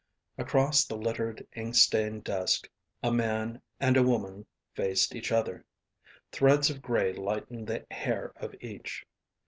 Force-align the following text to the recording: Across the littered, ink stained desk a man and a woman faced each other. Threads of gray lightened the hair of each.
Across 0.39 0.85
the 0.85 0.97
littered, 0.97 1.45
ink 1.55 1.75
stained 1.75 2.23
desk 2.23 2.67
a 3.03 3.11
man 3.11 3.61
and 3.79 3.95
a 3.97 4.01
woman 4.01 4.47
faced 4.73 5.13
each 5.13 5.31
other. 5.31 5.63
Threads 6.31 6.71
of 6.71 6.81
gray 6.81 7.13
lightened 7.13 7.67
the 7.67 7.85
hair 7.91 8.33
of 8.37 8.55
each. 8.61 9.05